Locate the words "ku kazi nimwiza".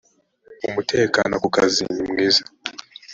1.41-2.43